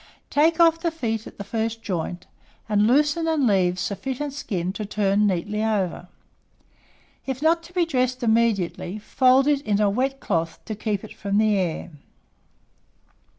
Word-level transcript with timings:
Take 0.31 0.59
off 0.59 0.79
the 0.79 0.89
feet 0.89 1.27
at 1.27 1.37
the 1.37 1.43
first 1.43 1.83
joint, 1.83 2.25
and 2.67 2.87
loosen 2.87 3.27
and 3.27 3.45
leave 3.45 3.77
sufficient 3.77 4.33
skin 4.33 4.73
to 4.73 4.83
turn 4.83 5.27
neatly 5.27 5.63
over. 5.63 6.07
If 7.27 7.39
not 7.43 7.61
to 7.65 7.73
be 7.73 7.85
dressed 7.85 8.23
immediately, 8.23 8.97
fold 8.97 9.45
it 9.47 9.61
in 9.61 9.79
a 9.79 9.91
wet 9.91 10.19
cloth 10.19 10.57
to 10.65 10.73
keep 10.73 11.03
it 11.03 11.13
from 11.13 11.37
the 11.37 11.55
air. 11.55 11.91